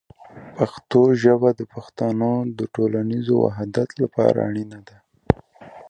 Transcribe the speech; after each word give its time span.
پښتو 0.55 1.01
ژبه 1.21 1.49
د 1.59 1.61
پښتنو 1.73 2.31
د 2.57 2.59
ټولنیز 2.75 3.25
وحدت 3.43 3.89
لپاره 4.01 4.37
اړینه 4.49 4.79
ده. 4.87 4.97